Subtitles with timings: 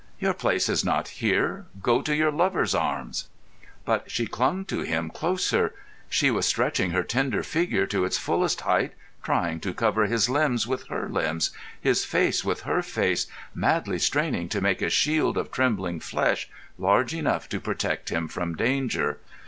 [0.19, 1.67] Your place is not here.
[1.79, 3.27] Go to your lover's arms."
[3.85, 5.75] But she clung to him closer.
[6.09, 10.65] She was stretching her slender figure to its fullest height, trying to cover his limbs
[10.65, 15.51] with her limbs, his face with her face, madly straining to make a shield of
[15.51, 16.49] trembling flesh
[16.79, 19.19] large enough to protect him from danger.